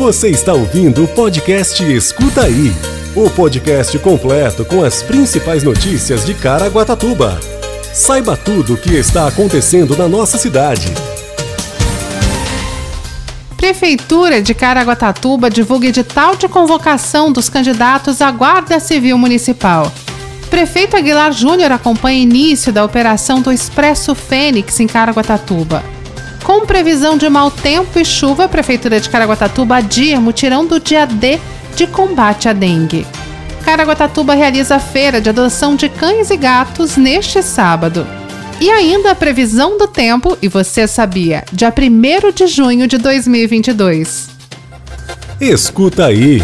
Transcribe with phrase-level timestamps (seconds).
[0.00, 2.72] Você está ouvindo o podcast Escuta Aí
[3.14, 7.38] o podcast completo com as principais notícias de Caraguatatuba.
[7.92, 10.86] Saiba tudo o que está acontecendo na nossa cidade.
[13.58, 19.92] Prefeitura de Caraguatatuba divulga edital de convocação dos candidatos à Guarda Civil Municipal.
[20.48, 25.99] Prefeito Aguilar Júnior acompanha início da operação do Expresso Fênix em Caraguatatuba.
[26.50, 31.06] Com previsão de mau tempo e chuva, a Prefeitura de Caraguatatuba adia mutirão do dia
[31.06, 31.38] D
[31.76, 33.06] de combate à dengue.
[33.64, 38.04] Caraguatatuba realiza a feira de adoção de cães e gatos neste sábado.
[38.60, 44.28] E ainda a previsão do tempo, e você sabia, dia 1 de junho de 2022.
[45.40, 46.42] Escuta aí.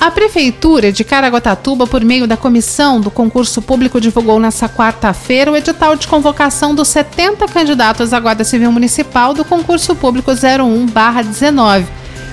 [0.00, 5.56] A Prefeitura de Caraguatatuba, por meio da comissão do concurso público, divulgou nesta quarta-feira o
[5.56, 11.84] edital de convocação dos 70 candidatos à Guarda Civil Municipal do concurso público 01-19,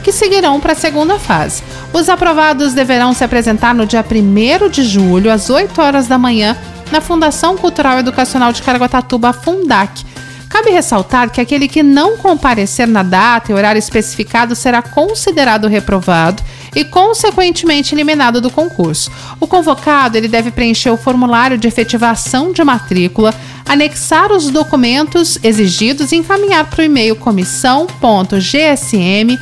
[0.03, 1.63] que seguirão para a segunda fase.
[1.91, 6.55] Os aprovados deverão se apresentar no dia 1 de julho, às 8 horas da manhã,
[6.91, 10.05] na Fundação Cultural Educacional de Caraguatatuba, Fundac.
[10.47, 16.43] Cabe ressaltar que aquele que não comparecer na data e horário especificado será considerado reprovado
[16.75, 19.09] e, consequentemente, eliminado do concurso.
[19.39, 23.33] O convocado ele deve preencher o formulário de efetivação de matrícula,
[23.65, 29.39] anexar os documentos exigidos e encaminhar para o e-mail comissão.gsm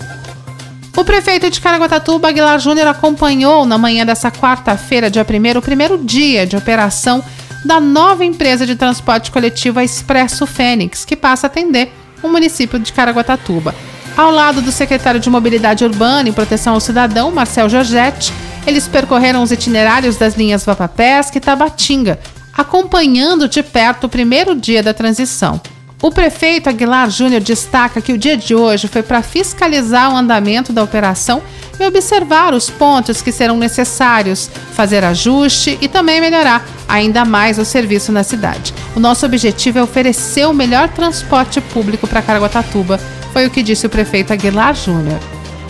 [0.96, 5.98] O prefeito de Caraguatatuba, Aguilar Júnior, acompanhou na manhã dessa quarta-feira, dia 1 o primeiro
[5.98, 7.24] dia de operação
[7.64, 11.92] da nova empresa de transporte coletivo Expresso Fênix, que passa a atender
[12.24, 13.76] o município de Caraguatatuba.
[14.16, 18.34] Ao lado do secretário de Mobilidade Urbana e Proteção ao Cidadão, Marcel Giorgetti,
[18.66, 22.20] eles percorreram os itinerários das linhas Vapapesca e Tabatinga,
[22.54, 25.62] acompanhando de perto o primeiro dia da transição.
[26.02, 30.72] O prefeito Aguilar Júnior destaca que o dia de hoje foi para fiscalizar o andamento
[30.72, 31.42] da operação
[31.78, 37.66] e observar os pontos que serão necessários, fazer ajuste e também melhorar ainda mais o
[37.66, 38.74] serviço na cidade.
[38.96, 42.98] O nosso objetivo é oferecer o melhor transporte público para Caraguatatuba,
[43.34, 45.20] foi o que disse o prefeito Aguilar Júnior.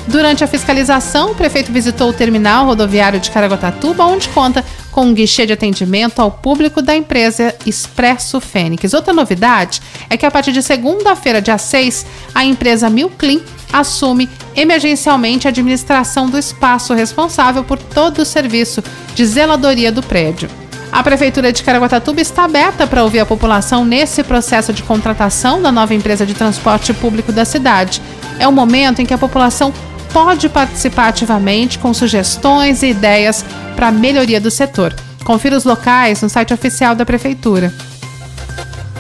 [0.08, 4.64] Durante a fiscalização, o prefeito visitou o terminal rodoviário de Caraguatatuba, onde conta
[5.00, 8.94] com um guichê de atendimento ao público da empresa Expresso Fênix.
[8.94, 12.06] Outra novidade é que a partir de segunda-feira, dia 6,
[12.36, 13.40] a empresa Milclean
[13.72, 18.84] assume emergencialmente a administração do espaço responsável por todo o serviço
[19.16, 20.50] de zeladoria do prédio.
[20.92, 25.72] A Prefeitura de Caraguatatuba está aberta para ouvir a população nesse processo de contratação da
[25.72, 28.02] nova empresa de transporte público da cidade.
[28.38, 29.74] É o momento em que a população
[30.12, 33.46] pode participar ativamente com sugestões e ideias
[33.80, 34.94] para a melhoria do setor.
[35.24, 37.74] Confira os locais no site oficial da Prefeitura.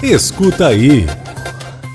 [0.02, 1.06] Escuta aí.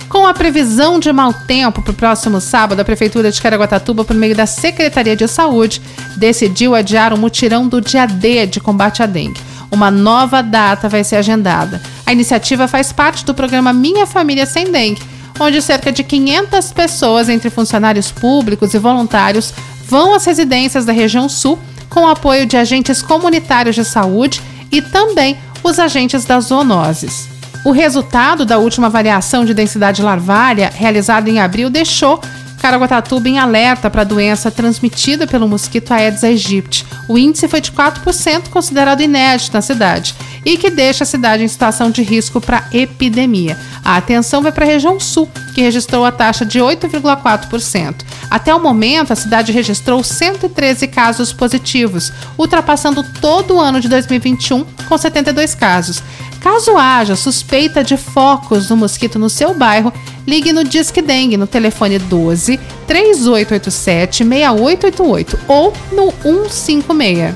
[0.06, 4.14] Com a previsão de mau tempo para o próximo sábado, a Prefeitura de Caraguatatuba, por
[4.14, 5.80] meio da Secretaria de Saúde,
[6.18, 9.40] decidiu adiar o mutirão do dia D de combate à dengue.
[9.70, 11.80] Uma nova data vai ser agendada.
[12.04, 15.00] A iniciativa faz parte do programa Minha Família Sem Dengue,
[15.40, 19.54] onde cerca de 500 pessoas, entre funcionários públicos e voluntários,
[19.88, 21.58] vão às residências da região sul
[21.88, 27.28] com o apoio de agentes comunitários de saúde e também os agentes das zoonoses.
[27.64, 32.20] O resultado da última avaliação de densidade larvária, realizada em abril, deixou
[32.64, 36.86] Caraguatatuba em alerta para a doença transmitida pelo mosquito Aedes aegypti.
[37.06, 40.14] O índice foi de 4%, considerado inédito na cidade,
[40.46, 43.58] e que deixa a cidade em situação de risco para epidemia.
[43.84, 47.96] A atenção vai para a região sul, que registrou a taxa de 8,4%.
[48.30, 54.64] Até o momento, a cidade registrou 113 casos positivos, ultrapassando todo o ano de 2021
[54.88, 56.02] com 72 casos.
[56.40, 59.92] Caso haja suspeita de focos do mosquito no seu bairro,
[60.26, 66.12] ligue no Disque Dengue no telefone 12 3887 6888 ou no
[66.50, 67.34] 156.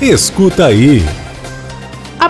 [0.00, 1.04] Escuta aí.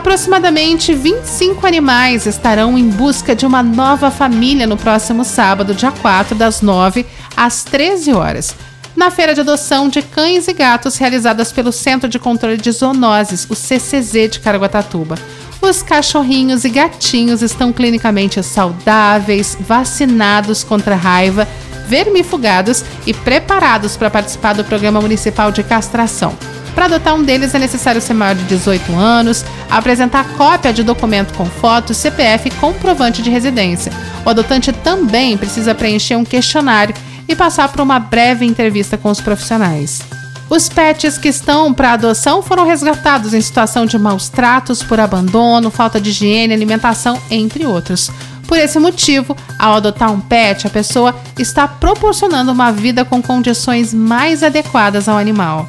[0.05, 6.35] Aproximadamente 25 animais estarão em busca de uma nova família no próximo sábado, dia 4,
[6.35, 8.55] das 9 às 13 horas
[8.95, 13.47] na feira de adoção de cães e gatos realizadas pelo Centro de Controle de Zoonoses,
[13.49, 15.17] o CCZ de Caraguatatuba.
[15.61, 21.49] Os cachorrinhos e gatinhos estão clinicamente saudáveis, vacinados contra raiva,
[21.89, 26.37] vermifugados e preparados para participar do Programa Municipal de Castração.
[26.75, 31.32] Para adotar um deles é necessário ser maior de 18 anos, apresentar cópia de documento
[31.35, 33.93] com foto, CPF e comprovante de residência.
[34.25, 36.94] O adotante também precisa preencher um questionário
[37.29, 40.03] e passar por uma breve entrevista com os profissionais.
[40.50, 45.71] Os pets que estão para adoção foram resgatados em situação de maus tratos por abandono,
[45.71, 48.11] falta de higiene, alimentação, entre outros.
[48.47, 53.94] Por esse motivo, ao adotar um pet, a pessoa está proporcionando uma vida com condições
[53.94, 55.67] mais adequadas ao animal.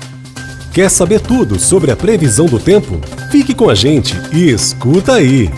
[0.75, 2.99] Quer saber tudo sobre a previsão do tempo?
[3.31, 5.49] Fique com a gente e escuta aí!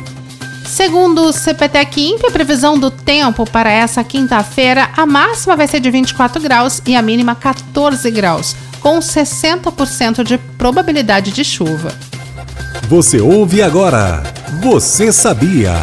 [0.63, 5.79] Segundo o CPTEC Imp, a previsão do tempo para essa quinta-feira, a máxima vai ser
[5.79, 11.91] de 24 graus e a mínima 14 graus, com 60% de probabilidade de chuva.
[12.87, 14.21] Você ouve agora.
[14.61, 15.73] Você sabia?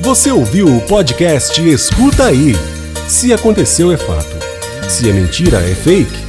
[0.01, 2.55] Você ouviu o podcast Escuta aí.
[3.07, 4.37] Se aconteceu é fato.
[4.87, 6.28] Se é mentira é fake.